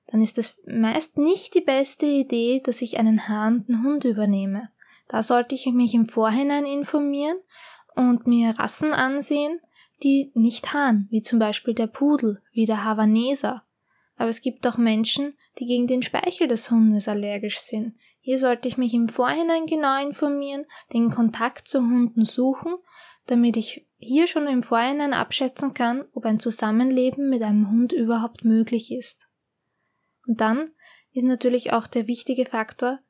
dann 0.09 0.21
ist 0.21 0.37
es 0.37 0.59
meist 0.67 1.17
nicht 1.17 1.55
die 1.55 1.61
beste 1.61 2.07
Idee, 2.07 2.61
dass 2.65 2.83
ich 2.83 2.99
einen 2.99 3.29
haarenden 3.29 3.85
Hund 3.85 4.05
übernehme. 4.05 4.71
Da 5.09 5.23
sollte 5.23 5.55
ich 5.55 5.67
mich 5.67 5.95
im 5.95 6.07
Vorhinein 6.07 6.67
informieren 6.67 7.39
und 7.97 8.27
mir 8.27 8.51
Rassen 8.59 8.93
ansehen, 8.93 9.61
die 10.03 10.31
nicht 10.35 10.73
haaren, 10.73 11.09
wie 11.11 11.23
zum 11.23 11.39
Beispiel 11.39 11.75
der 11.75 11.89
Pudel, 11.89 12.41
wie 12.53 12.67
der 12.67 12.85
Havaneser. 12.85 13.65
Aber 14.17 14.29
es 14.29 14.43
gibt 14.43 14.67
auch 14.67 14.77
Menschen, 14.77 15.35
die 15.59 15.67
gegen 15.67 15.87
den 15.87 16.03
Speichel 16.03 16.47
des 16.47 16.71
Hundes 16.71 17.09
allergisch 17.09 17.59
sind. 17.59 17.95
Hier 18.21 18.39
sollte 18.39 18.69
ich 18.69 18.77
mich 18.77 18.95
im 18.95 19.09
Vorhinein 19.09 19.67
genau 19.67 20.01
informieren, 20.03 20.67
den 20.93 21.11
Kontakt 21.11 21.67
zu 21.67 21.81
Hunden 21.81 22.25
suchen, 22.25 22.75
damit 23.27 23.57
ich 23.57 23.87
hier 23.97 24.27
schon 24.27 24.47
im 24.47 24.63
Vorhinein 24.63 25.15
abschätzen 25.15 25.75
kann, 25.75 26.05
ob 26.13 26.25
ein 26.25 26.41
Zusammenleben 26.41 27.29
mit 27.29 27.43
einem 27.43 27.71
Hund 27.71 27.93
überhaupt 27.93 28.45
möglich 28.45 28.93
ist. 28.93 29.29
Und 30.27 30.41
dann 30.41 30.71
ist 31.13 31.25
natürlich 31.25 31.73
auch 31.73 31.87
der 31.87 32.07
wichtige 32.07 32.45
Faktor, 32.45 33.01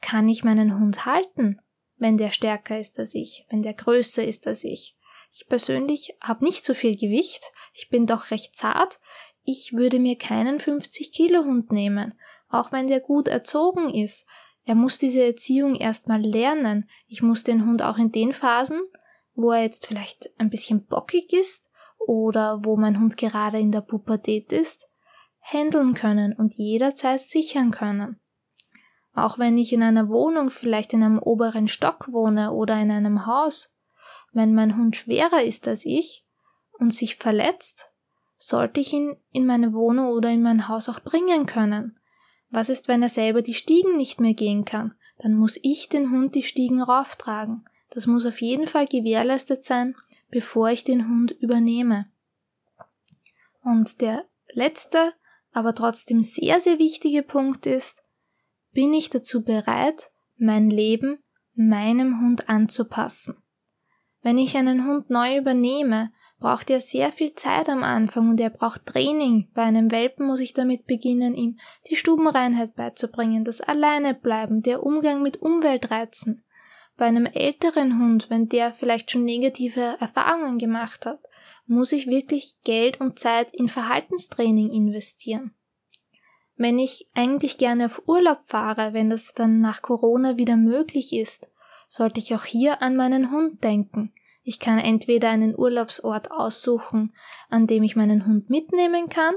kann 0.00 0.28
ich 0.28 0.44
meinen 0.44 0.78
Hund 0.78 1.06
halten, 1.06 1.60
wenn 1.96 2.16
der 2.16 2.30
stärker 2.30 2.78
ist 2.78 2.98
als 2.98 3.14
ich, 3.14 3.46
wenn 3.50 3.62
der 3.62 3.74
größer 3.74 4.24
ist 4.24 4.46
als 4.46 4.64
ich. 4.64 4.96
Ich 5.32 5.46
persönlich 5.46 6.16
habe 6.20 6.44
nicht 6.44 6.64
so 6.64 6.74
viel 6.74 6.96
Gewicht, 6.96 7.42
ich 7.72 7.88
bin 7.90 8.06
doch 8.06 8.30
recht 8.30 8.56
zart, 8.56 8.98
ich 9.42 9.72
würde 9.72 9.98
mir 9.98 10.16
keinen 10.16 10.60
50 10.60 11.12
Kilo 11.12 11.44
Hund 11.44 11.72
nehmen, 11.72 12.14
auch 12.48 12.72
wenn 12.72 12.86
der 12.86 13.00
gut 13.00 13.28
erzogen 13.28 13.88
ist. 13.88 14.26
Er 14.64 14.74
muss 14.74 14.98
diese 14.98 15.24
Erziehung 15.24 15.74
erstmal 15.74 16.20
lernen. 16.20 16.88
Ich 17.06 17.22
muss 17.22 17.44
den 17.44 17.64
Hund 17.64 17.82
auch 17.82 17.96
in 17.96 18.12
den 18.12 18.34
Phasen, 18.34 18.80
wo 19.34 19.52
er 19.52 19.62
jetzt 19.62 19.86
vielleicht 19.86 20.30
ein 20.38 20.50
bisschen 20.50 20.84
bockig 20.84 21.32
ist 21.32 21.70
oder 21.98 22.60
wo 22.64 22.76
mein 22.76 23.00
Hund 23.00 23.16
gerade 23.16 23.58
in 23.58 23.72
der 23.72 23.80
Pubertät 23.80 24.52
ist, 24.52 24.90
handeln 25.40 25.94
können 25.94 26.34
und 26.34 26.56
jederzeit 26.56 27.20
sichern 27.20 27.70
können. 27.70 28.20
Auch 29.14 29.38
wenn 29.38 29.58
ich 29.58 29.72
in 29.72 29.82
einer 29.82 30.08
Wohnung, 30.08 30.50
vielleicht 30.50 30.92
in 30.92 31.02
einem 31.02 31.18
oberen 31.18 31.68
Stock 31.68 32.12
wohne 32.12 32.52
oder 32.52 32.80
in 32.80 32.90
einem 32.90 33.26
Haus, 33.26 33.74
wenn 34.32 34.54
mein 34.54 34.76
Hund 34.76 34.96
schwerer 34.96 35.42
ist 35.42 35.66
als 35.66 35.84
ich 35.84 36.24
und 36.78 36.94
sich 36.94 37.16
verletzt, 37.16 37.90
sollte 38.36 38.80
ich 38.80 38.92
ihn 38.92 39.16
in 39.32 39.46
meine 39.46 39.72
Wohnung 39.72 40.08
oder 40.08 40.30
in 40.30 40.42
mein 40.42 40.68
Haus 40.68 40.88
auch 40.88 41.00
bringen 41.00 41.46
können. 41.46 41.98
Was 42.50 42.68
ist, 42.68 42.88
wenn 42.88 43.02
er 43.02 43.08
selber 43.08 43.42
die 43.42 43.54
Stiegen 43.54 43.96
nicht 43.96 44.20
mehr 44.20 44.34
gehen 44.34 44.64
kann? 44.64 44.94
Dann 45.18 45.34
muss 45.34 45.58
ich 45.62 45.88
den 45.88 46.10
Hund 46.10 46.34
die 46.34 46.44
Stiegen 46.44 46.80
rauftragen. 46.80 47.64
Das 47.90 48.06
muss 48.06 48.24
auf 48.24 48.40
jeden 48.40 48.66
Fall 48.66 48.86
gewährleistet 48.86 49.64
sein, 49.64 49.96
bevor 50.30 50.70
ich 50.70 50.84
den 50.84 51.08
Hund 51.08 51.32
übernehme. 51.32 52.06
Und 53.62 54.00
der 54.00 54.24
letzte 54.52 55.12
aber 55.52 55.74
trotzdem 55.74 56.20
sehr, 56.20 56.60
sehr 56.60 56.78
wichtige 56.78 57.22
Punkt 57.22 57.66
ist, 57.66 58.04
bin 58.72 58.94
ich 58.94 59.10
dazu 59.10 59.44
bereit, 59.44 60.10
mein 60.36 60.70
Leben 60.70 61.18
meinem 61.54 62.20
Hund 62.20 62.48
anzupassen. 62.48 63.36
Wenn 64.22 64.38
ich 64.38 64.56
einen 64.56 64.86
Hund 64.86 65.10
neu 65.10 65.38
übernehme, 65.38 66.10
braucht 66.38 66.70
er 66.70 66.80
sehr 66.80 67.12
viel 67.12 67.34
Zeit 67.34 67.68
am 67.68 67.82
Anfang 67.82 68.30
und 68.30 68.40
er 68.40 68.50
braucht 68.50 68.86
Training. 68.86 69.48
Bei 69.54 69.62
einem 69.62 69.90
Welpen 69.90 70.26
muss 70.26 70.40
ich 70.40 70.54
damit 70.54 70.86
beginnen, 70.86 71.34
ihm 71.34 71.58
die 71.88 71.96
Stubenreinheit 71.96 72.76
beizubringen, 72.76 73.44
das 73.44 73.60
Alleinebleiben, 73.60 74.62
der 74.62 74.84
Umgang 74.84 75.22
mit 75.22 75.38
Umweltreizen. 75.38 76.44
Bei 76.96 77.06
einem 77.06 77.26
älteren 77.26 78.00
Hund, 78.00 78.30
wenn 78.30 78.48
der 78.48 78.72
vielleicht 78.72 79.10
schon 79.10 79.24
negative 79.24 79.96
Erfahrungen 80.00 80.58
gemacht 80.58 81.06
hat, 81.06 81.20
muss 81.66 81.92
ich 81.92 82.08
wirklich 82.08 82.56
Geld 82.64 83.00
und 83.00 83.18
Zeit 83.18 83.54
in 83.54 83.68
Verhaltenstraining 83.68 84.70
investieren. 84.70 85.54
Wenn 86.58 86.80
ich 86.80 87.06
eigentlich 87.14 87.56
gerne 87.56 87.86
auf 87.86 88.02
Urlaub 88.06 88.40
fahre, 88.46 88.92
wenn 88.92 89.08
das 89.08 89.32
dann 89.32 89.60
nach 89.60 89.80
Corona 89.80 90.36
wieder 90.36 90.56
möglich 90.56 91.12
ist, 91.12 91.48
sollte 91.88 92.18
ich 92.18 92.34
auch 92.34 92.44
hier 92.44 92.82
an 92.82 92.96
meinen 92.96 93.30
Hund 93.30 93.62
denken. 93.62 94.12
Ich 94.42 94.58
kann 94.58 94.78
entweder 94.78 95.30
einen 95.30 95.56
Urlaubsort 95.56 96.32
aussuchen, 96.32 97.14
an 97.48 97.68
dem 97.68 97.84
ich 97.84 97.94
meinen 97.94 98.26
Hund 98.26 98.50
mitnehmen 98.50 99.08
kann, 99.08 99.34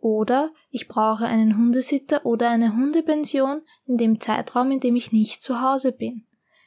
oder 0.00 0.52
ich 0.70 0.88
brauche 0.88 1.26
einen 1.26 1.58
Hundesitter 1.58 2.24
oder 2.24 2.48
eine 2.48 2.74
Hundepension 2.74 3.62
in 3.86 3.98
dem 3.98 4.20
Zeitraum, 4.20 4.70
in 4.70 4.80
dem 4.80 4.96
ich 4.96 5.12
nicht 5.12 5.42
zu 5.42 5.60
Hause 5.60 5.92
bin. 5.92 6.26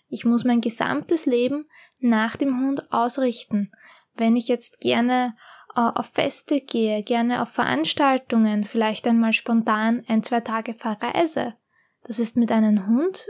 Ich 0.09 0.25
muss 0.25 0.43
mein 0.43 0.61
gesamtes 0.61 1.25
Leben 1.25 1.67
nach 1.99 2.35
dem 2.35 2.59
Hund 2.59 2.91
ausrichten, 2.91 3.71
wenn 4.15 4.35
ich 4.35 4.47
jetzt 4.47 4.81
gerne 4.81 5.35
auf 5.75 6.07
Feste 6.13 6.61
gehe, 6.61 7.03
gerne 7.03 7.41
auf 7.41 7.49
Veranstaltungen, 7.49 8.63
vielleicht 8.63 9.07
einmal 9.07 9.33
spontan 9.33 10.03
ein, 10.07 10.23
zwei 10.23 10.39
Tage 10.39 10.73
verreise, 10.73 11.55
das 12.03 12.19
ist 12.19 12.35
mit 12.35 12.51
einem 12.51 12.87
Hund, 12.87 13.25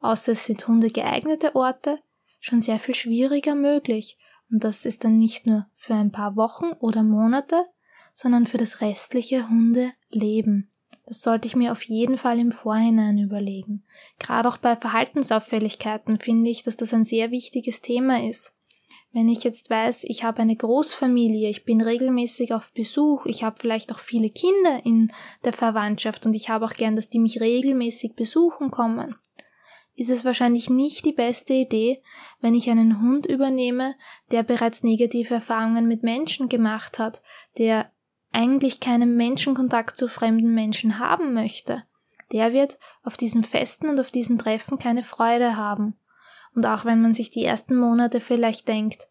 außer 0.00 0.32
es 0.32 0.46
sind 0.46 0.66
Hunde 0.68 0.90
geeignete 0.90 1.56
Orte, 1.56 1.98
schon 2.40 2.60
sehr 2.60 2.78
viel 2.78 2.94
schwieriger 2.94 3.54
möglich. 3.54 4.18
Und 4.50 4.64
das 4.64 4.84
ist 4.84 5.04
dann 5.04 5.18
nicht 5.18 5.46
nur 5.46 5.66
für 5.76 5.94
ein 5.94 6.12
paar 6.12 6.36
Wochen 6.36 6.72
oder 6.78 7.02
Monate, 7.02 7.64
sondern 8.12 8.46
für 8.46 8.58
das 8.58 8.80
restliche 8.80 9.48
Hundeleben. 9.48 10.70
Das 11.06 11.22
sollte 11.22 11.48
ich 11.48 11.56
mir 11.56 11.72
auf 11.72 11.82
jeden 11.82 12.16
Fall 12.16 12.38
im 12.38 12.52
Vorhinein 12.52 13.18
überlegen. 13.18 13.84
Gerade 14.18 14.48
auch 14.48 14.58
bei 14.58 14.76
Verhaltensauffälligkeiten 14.76 16.20
finde 16.20 16.50
ich, 16.50 16.62
dass 16.62 16.76
das 16.76 16.94
ein 16.94 17.04
sehr 17.04 17.30
wichtiges 17.30 17.80
Thema 17.80 18.26
ist. 18.26 18.54
Wenn 19.14 19.28
ich 19.28 19.44
jetzt 19.44 19.68
weiß, 19.68 20.04
ich 20.04 20.24
habe 20.24 20.40
eine 20.40 20.56
Großfamilie, 20.56 21.50
ich 21.50 21.64
bin 21.64 21.82
regelmäßig 21.82 22.54
auf 22.54 22.72
Besuch, 22.72 23.26
ich 23.26 23.44
habe 23.44 23.56
vielleicht 23.60 23.92
auch 23.92 23.98
viele 23.98 24.30
Kinder 24.30 24.80
in 24.84 25.12
der 25.44 25.52
Verwandtschaft 25.52 26.24
und 26.24 26.34
ich 26.34 26.48
habe 26.48 26.64
auch 26.64 26.72
gern, 26.72 26.96
dass 26.96 27.10
die 27.10 27.18
mich 27.18 27.40
regelmäßig 27.40 28.14
besuchen 28.14 28.70
kommen, 28.70 29.16
ist 29.94 30.08
es 30.08 30.24
wahrscheinlich 30.24 30.70
nicht 30.70 31.04
die 31.04 31.12
beste 31.12 31.52
Idee, 31.52 32.02
wenn 32.40 32.54
ich 32.54 32.70
einen 32.70 33.02
Hund 33.02 33.26
übernehme, 33.26 33.94
der 34.30 34.42
bereits 34.42 34.82
negative 34.82 35.34
Erfahrungen 35.34 35.86
mit 35.86 36.02
Menschen 36.02 36.48
gemacht 36.48 36.98
hat, 36.98 37.22
der 37.58 37.92
eigentlich 38.32 38.80
keinen 38.80 39.16
Menschenkontakt 39.16 39.98
zu 39.98 40.08
fremden 40.08 40.54
Menschen 40.54 40.98
haben 40.98 41.34
möchte. 41.34 41.84
Der 42.32 42.54
wird 42.54 42.78
auf 43.02 43.18
diesen 43.18 43.44
Festen 43.44 43.90
und 43.90 44.00
auf 44.00 44.10
diesen 44.10 44.38
Treffen 44.38 44.78
keine 44.78 45.02
Freude 45.02 45.58
haben. 45.58 45.98
Und 46.54 46.66
auch 46.66 46.84
wenn 46.84 47.00
man 47.00 47.14
sich 47.14 47.30
die 47.30 47.44
ersten 47.44 47.76
Monate 47.76 48.20
vielleicht 48.20 48.68
denkt, 48.68 49.08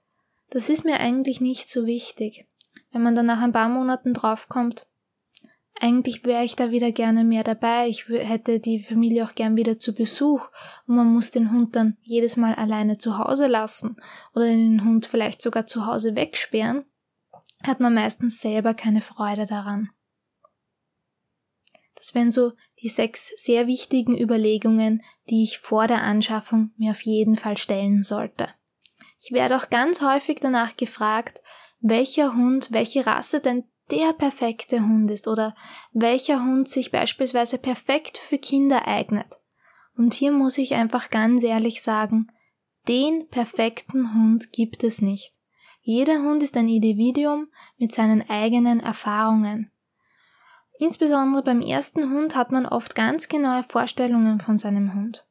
das 0.49 0.69
ist 0.69 0.85
mir 0.85 0.99
eigentlich 0.99 1.41
nicht 1.41 1.69
so 1.69 1.85
wichtig. 1.85 2.47
Wenn 2.91 3.03
man 3.03 3.15
dann 3.15 3.25
nach 3.25 3.41
ein 3.41 3.53
paar 3.53 3.69
Monaten 3.69 4.13
draufkommt, 4.13 4.85
eigentlich 5.79 6.25
wäre 6.25 6.43
ich 6.43 6.55
da 6.55 6.69
wieder 6.69 6.91
gerne 6.91 7.23
mehr 7.23 7.43
dabei, 7.43 7.87
ich 7.87 8.07
hätte 8.07 8.59
die 8.59 8.83
Familie 8.83 9.25
auch 9.25 9.33
gern 9.33 9.55
wieder 9.55 9.75
zu 9.75 9.95
Besuch 9.95 10.47
und 10.85 10.95
man 10.95 11.07
muss 11.07 11.31
den 11.31 11.51
Hund 11.51 11.75
dann 11.75 11.97
jedes 12.03 12.37
Mal 12.37 12.53
alleine 12.53 12.99
zu 12.99 13.17
Hause 13.17 13.47
lassen 13.47 13.97
oder 14.35 14.45
den 14.45 14.83
Hund 14.85 15.07
vielleicht 15.07 15.41
sogar 15.41 15.65
zu 15.65 15.87
Hause 15.87 16.15
wegsperren, 16.15 16.85
hat 17.65 17.79
man 17.79 17.95
meistens 17.95 18.41
selber 18.41 18.75
keine 18.75 19.01
Freude 19.01 19.45
daran. 19.45 19.89
Das 22.01 22.15
wären 22.15 22.31
so 22.31 22.53
die 22.81 22.89
sechs 22.89 23.31
sehr 23.37 23.67
wichtigen 23.67 24.19
Überlegungen, 24.19 25.03
die 25.29 25.43
ich 25.43 25.59
vor 25.59 25.85
der 25.85 26.01
Anschaffung 26.01 26.71
mir 26.75 26.91
auf 26.91 27.01
jeden 27.01 27.35
Fall 27.35 27.57
stellen 27.57 28.01
sollte. 28.01 28.47
Ich 29.19 29.31
werde 29.31 29.55
auch 29.55 29.69
ganz 29.69 30.01
häufig 30.01 30.39
danach 30.41 30.75
gefragt, 30.75 31.43
welcher 31.79 32.33
Hund, 32.33 32.71
welche 32.71 33.05
Rasse 33.05 33.39
denn 33.39 33.65
der 33.91 34.13
perfekte 34.13 34.79
Hund 34.79 35.11
ist 35.11 35.27
oder 35.27 35.53
welcher 35.93 36.43
Hund 36.43 36.67
sich 36.67 36.89
beispielsweise 36.89 37.59
perfekt 37.59 38.17
für 38.17 38.39
Kinder 38.39 38.87
eignet. 38.87 39.39
Und 39.95 40.15
hier 40.15 40.31
muss 40.31 40.57
ich 40.57 40.73
einfach 40.73 41.11
ganz 41.11 41.43
ehrlich 41.43 41.83
sagen, 41.83 42.31
den 42.87 43.27
perfekten 43.27 44.15
Hund 44.15 44.51
gibt 44.51 44.83
es 44.83 45.03
nicht. 45.03 45.35
Jeder 45.81 46.23
Hund 46.23 46.41
ist 46.41 46.57
ein 46.57 46.67
Individuum 46.67 47.51
mit 47.77 47.93
seinen 47.93 48.27
eigenen 48.27 48.79
Erfahrungen. 48.79 49.71
Insbesondere 50.81 51.43
beim 51.43 51.61
ersten 51.61 52.09
Hund 52.09 52.35
hat 52.35 52.51
man 52.51 52.65
oft 52.65 52.95
ganz 52.95 53.27
genaue 53.27 53.61
Vorstellungen 53.61 54.39
von 54.39 54.57
seinem 54.57 54.95
Hund. 54.95 55.27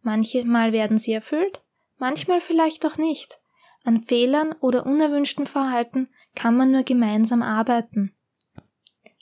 Manchmal 0.00 0.72
werden 0.72 0.96
sie 0.96 1.12
erfüllt, 1.12 1.60
manchmal 1.98 2.40
vielleicht 2.40 2.86
auch 2.86 2.96
nicht. 2.96 3.38
An 3.84 4.00
Fehlern 4.00 4.54
oder 4.60 4.86
unerwünschten 4.86 5.46
Verhalten 5.46 6.08
kann 6.34 6.56
man 6.56 6.70
nur 6.70 6.84
gemeinsam 6.84 7.42
arbeiten. 7.42 8.14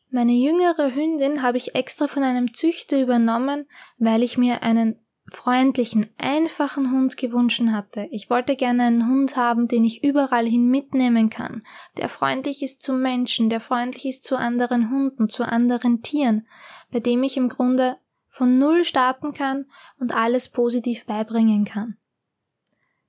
Meine 0.08 0.30
jüngere 0.30 0.94
Hündin 0.94 1.42
habe 1.42 1.56
ich 1.56 1.74
extra 1.74 2.06
von 2.06 2.22
einem 2.22 2.54
Züchter 2.54 3.02
übernommen, 3.02 3.66
weil 3.98 4.22
ich 4.22 4.38
mir 4.38 4.62
einen 4.62 5.00
freundlichen, 5.32 6.06
einfachen 6.18 6.92
Hund 6.92 7.16
gewünscht 7.16 7.62
hatte. 7.70 8.08
Ich 8.10 8.30
wollte 8.30 8.56
gerne 8.56 8.84
einen 8.84 9.08
Hund 9.08 9.36
haben, 9.36 9.68
den 9.68 9.84
ich 9.84 10.04
überall 10.04 10.46
hin 10.46 10.68
mitnehmen 10.70 11.30
kann, 11.30 11.60
der 11.96 12.08
freundlich 12.08 12.62
ist 12.62 12.82
zu 12.82 12.92
Menschen, 12.92 13.50
der 13.50 13.60
freundlich 13.60 14.06
ist 14.06 14.24
zu 14.24 14.36
anderen 14.36 14.90
Hunden, 14.90 15.28
zu 15.28 15.44
anderen 15.44 16.02
Tieren, 16.02 16.46
bei 16.90 17.00
dem 17.00 17.22
ich 17.22 17.36
im 17.36 17.48
Grunde 17.48 17.96
von 18.28 18.58
Null 18.58 18.84
starten 18.84 19.34
kann 19.34 19.66
und 19.98 20.14
alles 20.14 20.48
positiv 20.48 21.04
beibringen 21.04 21.64
kann. 21.64 21.96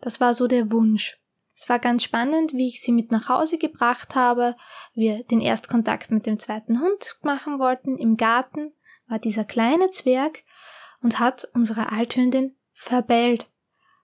Das 0.02 0.20
war 0.20 0.34
so 0.34 0.48
der 0.48 0.72
Wunsch. 0.72 1.18
Es 1.56 1.70
war 1.70 1.80
ganz 1.80 2.04
spannend, 2.04 2.54
wie 2.54 2.68
ich 2.68 2.82
sie 2.82 2.92
mit 2.92 3.12
nach 3.12 3.30
Hause 3.30 3.58
gebracht 3.58 4.16
habe. 4.16 4.56
Wir 4.94 5.24
den 5.24 5.40
Erstkontakt 5.40 6.12
mit 6.12 6.26
dem 6.26 6.40
zweiten 6.40 6.82
Hund 6.82 7.18
machen 7.22 7.60
wollten. 7.60 7.98
Im 7.98 8.18
Garten 8.18 8.74
war 9.08 9.20
dieser 9.20 9.46
kleine 9.46 9.92
Zwerg 9.92 10.44
und 11.04 11.20
hat 11.20 11.48
unsere 11.54 11.92
Althündin 11.92 12.56
verbellt, 12.74 13.50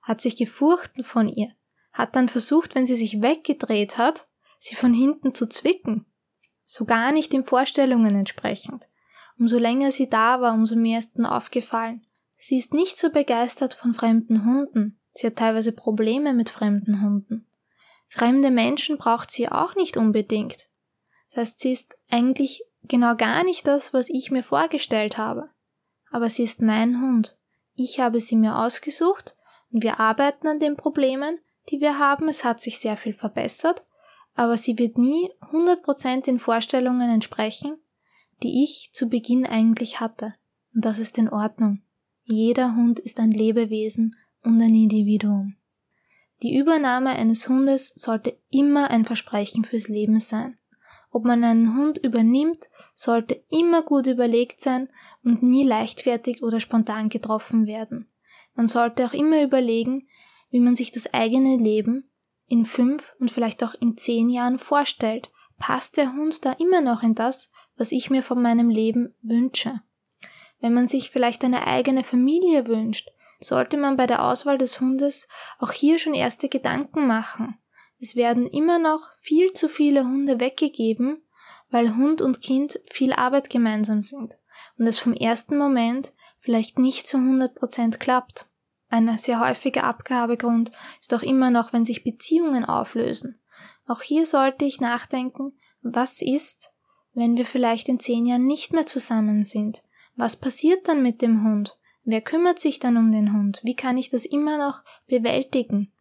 hat 0.01 0.21
sich 0.21 0.35
gefurchten 0.35 1.03
von 1.03 1.27
ihr, 1.27 1.51
hat 1.91 2.15
dann 2.15 2.29
versucht, 2.29 2.75
wenn 2.75 2.85
sie 2.85 2.95
sich 2.95 3.21
weggedreht 3.21 3.97
hat, 3.97 4.27
sie 4.59 4.75
von 4.75 4.93
hinten 4.93 5.33
zu 5.33 5.47
zwicken. 5.47 6.05
So 6.65 6.85
gar 6.85 7.11
nicht 7.11 7.33
den 7.33 7.43
Vorstellungen 7.43 8.15
entsprechend. 8.15 8.89
Umso 9.39 9.57
länger 9.57 9.91
sie 9.91 10.09
da 10.09 10.41
war, 10.41 10.53
umso 10.53 10.75
mehr 10.75 10.99
ist 10.99 11.13
dann 11.15 11.25
aufgefallen. 11.25 12.05
Sie 12.37 12.57
ist 12.57 12.73
nicht 12.73 12.97
so 12.97 13.09
begeistert 13.09 13.73
von 13.73 13.93
fremden 13.93 14.45
Hunden. 14.45 14.99
Sie 15.13 15.27
hat 15.27 15.37
teilweise 15.37 15.71
Probleme 15.71 16.33
mit 16.33 16.49
fremden 16.49 17.01
Hunden. 17.01 17.47
Fremde 18.07 18.51
Menschen 18.51 18.97
braucht 18.97 19.31
sie 19.31 19.49
auch 19.49 19.75
nicht 19.75 19.97
unbedingt. 19.97 20.69
Das 21.29 21.37
heißt, 21.37 21.59
sie 21.59 21.71
ist 21.71 21.97
eigentlich 22.09 22.63
genau 22.83 23.15
gar 23.15 23.43
nicht 23.43 23.67
das, 23.67 23.93
was 23.93 24.09
ich 24.09 24.31
mir 24.31 24.43
vorgestellt 24.43 25.17
habe. 25.17 25.49
Aber 26.11 26.29
sie 26.29 26.43
ist 26.43 26.61
mein 26.61 27.01
Hund. 27.01 27.37
Ich 27.75 27.99
habe 27.99 28.19
sie 28.19 28.35
mir 28.35 28.57
ausgesucht 28.57 29.35
und 29.71 29.83
wir 29.83 29.99
arbeiten 29.99 30.47
an 30.47 30.59
den 30.59 30.75
Problemen, 30.75 31.39
die 31.69 31.79
wir 31.79 31.99
haben. 31.99 32.27
Es 32.27 32.43
hat 32.43 32.61
sich 32.61 32.79
sehr 32.79 32.97
viel 32.97 33.13
verbessert, 33.13 33.83
aber 34.35 34.57
sie 34.57 34.77
wird 34.77 34.97
nie 34.97 35.29
100% 35.51 36.25
den 36.25 36.39
Vorstellungen 36.39 37.09
entsprechen, 37.09 37.77
die 38.43 38.63
ich 38.63 38.89
zu 38.93 39.09
Beginn 39.09 39.45
eigentlich 39.45 39.99
hatte. 39.99 40.35
Und 40.73 40.85
das 40.85 40.99
ist 40.99 41.17
in 41.17 41.29
Ordnung. 41.29 41.81
Jeder 42.23 42.75
Hund 42.75 42.99
ist 42.99 43.19
ein 43.19 43.31
Lebewesen 43.31 44.15
und 44.43 44.61
ein 44.61 44.75
Individuum. 44.75 45.55
Die 46.41 46.55
Übernahme 46.55 47.09
eines 47.09 47.49
Hundes 47.49 47.91
sollte 47.95 48.37
immer 48.49 48.91
ein 48.91 49.03
Versprechen 49.03 49.65
fürs 49.65 49.87
Leben 49.87 50.19
sein. 50.19 50.55
Ob 51.11 51.25
man 51.25 51.43
einen 51.43 51.75
Hund 51.75 51.97
übernimmt, 51.97 52.69
sollte 52.93 53.43
immer 53.49 53.81
gut 53.81 54.07
überlegt 54.07 54.61
sein 54.61 54.89
und 55.23 55.41
nie 55.41 55.63
leichtfertig 55.63 56.43
oder 56.43 56.59
spontan 56.59 57.09
getroffen 57.09 57.65
werden. 57.65 58.09
Man 58.53 58.67
sollte 58.67 59.05
auch 59.05 59.13
immer 59.13 59.41
überlegen, 59.41 60.07
wie 60.49 60.59
man 60.59 60.75
sich 60.75 60.91
das 60.91 61.13
eigene 61.13 61.57
Leben 61.57 62.09
in 62.47 62.65
fünf 62.65 63.15
und 63.19 63.31
vielleicht 63.31 63.63
auch 63.63 63.73
in 63.79 63.97
zehn 63.97 64.29
Jahren 64.29 64.59
vorstellt. 64.59 65.31
Passt 65.57 65.97
der 65.97 66.13
Hund 66.13 66.45
da 66.45 66.53
immer 66.53 66.81
noch 66.81 67.03
in 67.03 67.15
das, 67.15 67.51
was 67.77 67.91
ich 67.91 68.09
mir 68.09 68.23
von 68.23 68.41
meinem 68.41 68.69
Leben 68.69 69.15
wünsche? 69.21 69.81
Wenn 70.59 70.73
man 70.73 70.87
sich 70.87 71.09
vielleicht 71.09 71.43
eine 71.43 71.67
eigene 71.67 72.03
Familie 72.03 72.67
wünscht, 72.67 73.09
sollte 73.39 73.77
man 73.77 73.95
bei 73.95 74.05
der 74.05 74.23
Auswahl 74.25 74.57
des 74.57 74.81
Hundes 74.81 75.27
auch 75.59 75.71
hier 75.71 75.97
schon 75.97 76.13
erste 76.13 76.49
Gedanken 76.49 77.07
machen. 77.07 77.57
Es 77.99 78.15
werden 78.15 78.47
immer 78.47 78.79
noch 78.79 79.11
viel 79.21 79.51
zu 79.53 79.67
viele 79.67 80.03
Hunde 80.03 80.39
weggegeben, 80.39 81.21
weil 81.69 81.95
Hund 81.95 82.21
und 82.21 82.41
Kind 82.41 82.79
viel 82.89 83.13
Arbeit 83.13 83.49
gemeinsam 83.49 84.01
sind 84.01 84.37
und 84.77 84.87
es 84.87 84.99
vom 84.99 85.13
ersten 85.13 85.57
Moment 85.57 86.13
vielleicht 86.39 86.79
nicht 86.79 87.07
zu 87.07 87.17
100 87.17 87.55
Prozent 87.55 87.99
klappt. 87.99 88.47
Ein 88.89 89.15
sehr 89.17 89.39
häufiger 89.39 89.83
Abgabegrund 89.83 90.71
ist 90.99 91.13
auch 91.13 91.21
immer 91.21 91.51
noch, 91.51 91.73
wenn 91.73 91.85
sich 91.85 92.03
Beziehungen 92.03 92.65
auflösen. 92.65 93.37
Auch 93.85 94.01
hier 94.01 94.25
sollte 94.25 94.65
ich 94.65 94.81
nachdenken, 94.81 95.53
was 95.81 96.21
ist, 96.21 96.71
wenn 97.13 97.37
wir 97.37 97.45
vielleicht 97.45 97.89
in 97.89 97.99
zehn 97.99 98.25
Jahren 98.25 98.47
nicht 98.47 98.71
mehr 98.73 98.85
zusammen 98.85 99.43
sind? 99.43 99.83
Was 100.15 100.37
passiert 100.37 100.87
dann 100.87 101.03
mit 101.03 101.21
dem 101.21 101.43
Hund? 101.43 101.77
Wer 102.03 102.21
kümmert 102.21 102.59
sich 102.59 102.79
dann 102.79 102.97
um 102.97 103.11
den 103.11 103.33
Hund? 103.33 103.59
Wie 103.63 103.75
kann 103.75 103.97
ich 103.97 104.09
das 104.09 104.25
immer 104.25 104.57
noch 104.57 104.83
bewältigen? 105.07 105.91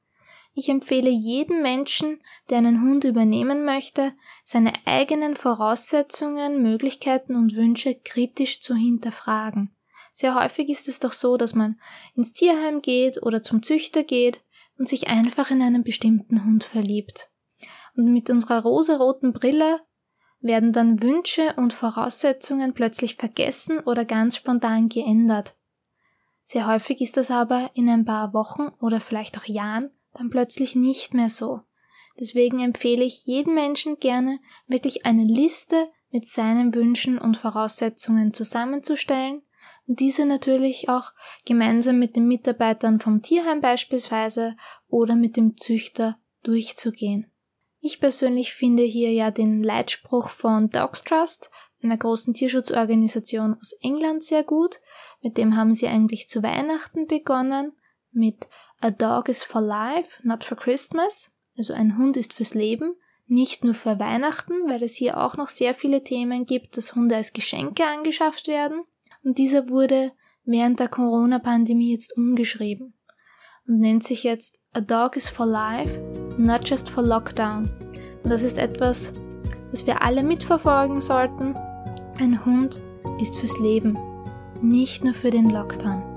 Ich 0.58 0.68
empfehle 0.68 1.08
jedem 1.08 1.62
Menschen, 1.62 2.20
der 2.50 2.58
einen 2.58 2.82
Hund 2.82 3.04
übernehmen 3.04 3.64
möchte, 3.64 4.12
seine 4.44 4.72
eigenen 4.86 5.36
Voraussetzungen, 5.36 6.62
Möglichkeiten 6.62 7.36
und 7.36 7.54
Wünsche 7.54 7.94
kritisch 7.94 8.60
zu 8.60 8.74
hinterfragen. 8.74 9.72
Sehr 10.12 10.34
häufig 10.34 10.68
ist 10.68 10.88
es 10.88 10.98
doch 10.98 11.12
so, 11.12 11.36
dass 11.36 11.54
man 11.54 11.78
ins 12.16 12.32
Tierheim 12.32 12.82
geht 12.82 13.22
oder 13.22 13.44
zum 13.44 13.62
Züchter 13.62 14.02
geht 14.02 14.42
und 14.76 14.88
sich 14.88 15.06
einfach 15.06 15.52
in 15.52 15.62
einen 15.62 15.84
bestimmten 15.84 16.44
Hund 16.44 16.64
verliebt. 16.64 17.30
Und 17.96 18.12
mit 18.12 18.28
unserer 18.28 18.62
rosaroten 18.62 19.32
Brille 19.32 19.78
werden 20.40 20.72
dann 20.72 21.00
Wünsche 21.00 21.54
und 21.56 21.72
Voraussetzungen 21.72 22.74
plötzlich 22.74 23.14
vergessen 23.14 23.78
oder 23.78 24.04
ganz 24.04 24.34
spontan 24.34 24.88
geändert. 24.88 25.54
Sehr 26.42 26.66
häufig 26.66 27.00
ist 27.00 27.16
das 27.16 27.30
aber 27.30 27.70
in 27.74 27.88
ein 27.88 28.04
paar 28.04 28.34
Wochen 28.34 28.72
oder 28.80 28.98
vielleicht 28.98 29.38
auch 29.38 29.44
Jahren 29.44 29.92
dann 30.18 30.30
plötzlich 30.30 30.74
nicht 30.74 31.14
mehr 31.14 31.30
so. 31.30 31.60
Deswegen 32.18 32.58
empfehle 32.58 33.04
ich 33.04 33.24
jedem 33.26 33.54
Menschen 33.54 33.98
gerne, 33.98 34.40
wirklich 34.66 35.06
eine 35.06 35.24
Liste 35.24 35.88
mit 36.10 36.26
seinen 36.26 36.74
Wünschen 36.74 37.18
und 37.18 37.36
Voraussetzungen 37.36 38.34
zusammenzustellen 38.34 39.42
und 39.86 40.00
diese 40.00 40.26
natürlich 40.26 40.88
auch 40.88 41.12
gemeinsam 41.44 41.98
mit 41.98 42.16
den 42.16 42.26
Mitarbeitern 42.26 42.98
vom 42.98 43.22
Tierheim 43.22 43.60
beispielsweise 43.60 44.56
oder 44.88 45.14
mit 45.14 45.36
dem 45.36 45.56
Züchter 45.56 46.18
durchzugehen. 46.42 47.30
Ich 47.80 48.00
persönlich 48.00 48.54
finde 48.54 48.82
hier 48.82 49.12
ja 49.12 49.30
den 49.30 49.62
Leitspruch 49.62 50.30
von 50.30 50.70
Dogs 50.70 51.04
Trust, 51.04 51.50
einer 51.80 51.96
großen 51.96 52.34
Tierschutzorganisation 52.34 53.54
aus 53.54 53.72
England, 53.82 54.24
sehr 54.24 54.42
gut. 54.42 54.80
Mit 55.22 55.36
dem 55.36 55.56
haben 55.56 55.74
sie 55.74 55.86
eigentlich 55.86 56.28
zu 56.28 56.42
Weihnachten 56.42 57.06
begonnen 57.06 57.72
mit 58.10 58.48
A 58.80 58.90
Dog 58.90 59.28
is 59.28 59.42
for 59.42 59.60
Life, 59.60 60.20
not 60.22 60.44
for 60.44 60.56
Christmas. 60.56 61.32
Also 61.56 61.72
ein 61.72 61.98
Hund 61.98 62.16
ist 62.16 62.32
fürs 62.32 62.54
Leben, 62.54 62.94
nicht 63.26 63.64
nur 63.64 63.74
für 63.74 63.98
Weihnachten, 63.98 64.52
weil 64.68 64.82
es 64.82 64.94
hier 64.94 65.18
auch 65.18 65.36
noch 65.36 65.48
sehr 65.48 65.74
viele 65.74 66.04
Themen 66.04 66.46
gibt, 66.46 66.76
dass 66.76 66.94
Hunde 66.94 67.16
als 67.16 67.32
Geschenke 67.32 67.84
angeschafft 67.84 68.46
werden. 68.46 68.84
Und 69.24 69.38
dieser 69.38 69.68
wurde 69.68 70.12
während 70.44 70.78
der 70.78 70.88
Corona-Pandemie 70.88 71.90
jetzt 71.90 72.16
umgeschrieben 72.16 72.94
und 73.66 73.80
nennt 73.80 74.04
sich 74.04 74.22
jetzt 74.22 74.60
A 74.72 74.80
Dog 74.80 75.16
is 75.16 75.28
for 75.28 75.46
Life, 75.46 76.00
not 76.38 76.68
just 76.68 76.88
for 76.88 77.02
Lockdown. 77.02 77.68
Und 78.22 78.30
das 78.30 78.44
ist 78.44 78.58
etwas, 78.58 79.12
das 79.72 79.86
wir 79.86 80.02
alle 80.02 80.22
mitverfolgen 80.22 81.00
sollten. 81.00 81.54
Ein 82.18 82.44
Hund 82.44 82.80
ist 83.20 83.36
fürs 83.36 83.58
Leben, 83.58 83.98
nicht 84.62 85.02
nur 85.02 85.14
für 85.14 85.30
den 85.30 85.50
Lockdown. 85.50 86.07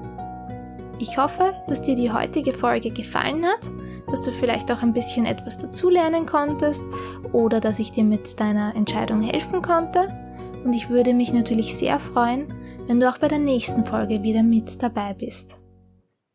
Ich 1.01 1.17
hoffe, 1.17 1.55
dass 1.67 1.81
dir 1.81 1.95
die 1.95 2.11
heutige 2.11 2.53
Folge 2.53 2.91
gefallen 2.91 3.43
hat, 3.43 3.71
dass 4.11 4.21
du 4.21 4.31
vielleicht 4.31 4.71
auch 4.71 4.83
ein 4.83 4.93
bisschen 4.93 5.25
etwas 5.25 5.57
dazulernen 5.57 6.27
konntest 6.27 6.83
oder 7.31 7.59
dass 7.59 7.79
ich 7.79 7.91
dir 7.91 8.03
mit 8.03 8.39
deiner 8.39 8.75
Entscheidung 8.75 9.23
helfen 9.23 9.63
konnte. 9.63 10.15
Und 10.63 10.73
ich 10.73 10.91
würde 10.91 11.15
mich 11.15 11.33
natürlich 11.33 11.75
sehr 11.75 11.99
freuen, 11.99 12.53
wenn 12.85 12.99
du 12.99 13.09
auch 13.09 13.17
bei 13.17 13.27
der 13.27 13.39
nächsten 13.39 13.83
Folge 13.83 14.21
wieder 14.21 14.43
mit 14.43 14.83
dabei 14.83 15.15
bist. 15.15 15.60